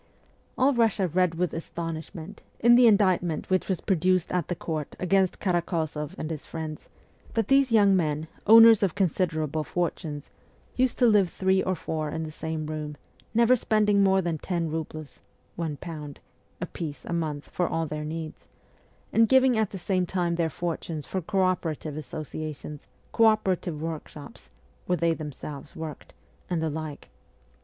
All 0.57 0.73
Russia 0.73 1.07
read 1.07 1.35
with 1.35 1.53
astonishment, 1.53 2.41
in 2.59 2.73
the 2.73 2.87
indict 2.87 3.21
ment 3.21 3.51
which 3.51 3.69
was 3.69 3.81
produced 3.81 4.31
at 4.31 4.47
the 4.47 4.55
court 4.55 4.95
against 4.99 5.39
Karakozoff 5.39 6.15
and 6.17 6.31
his 6.31 6.43
friends, 6.43 6.89
that 7.35 7.49
these 7.49 7.71
young 7.71 7.95
men, 7.95 8.27
owners 8.47 8.81
of 8.81 8.95
considerable 8.95 9.63
fortunes, 9.63 10.31
used 10.75 10.97
to 10.97 11.05
live 11.05 11.29
three 11.29 11.61
or 11.61 11.75
four 11.75 12.09
in 12.09 12.23
the 12.23 12.31
same 12.31 12.65
room, 12.65 12.97
never 13.35 13.55
spending 13.55 14.01
more 14.03 14.23
than 14.23 14.39
ten 14.39 14.71
roubles 14.71 15.19
(one 15.55 15.77
pound) 15.77 16.19
apiece 16.59 17.05
a 17.05 17.13
month 17.13 17.49
for 17.49 17.67
all 17.67 17.85
their 17.85 18.03
needs, 18.03 18.47
and 19.13 19.29
giving 19.29 19.55
at 19.55 19.69
the 19.69 19.77
same 19.77 20.07
time 20.07 20.33
their 20.33 20.49
fortunes 20.49 21.05
for 21.05 21.21
co 21.21 21.43
opera 21.43 21.75
tive 21.75 21.95
associations, 21.95 22.87
co 23.11 23.25
operative 23.25 23.79
workshops 23.79 24.49
(where 24.87 24.97
they 24.97 25.13
themselves 25.13 25.75
worked), 25.75 26.11
and 26.49 26.59
the 26.59 26.71
like. 26.71 27.09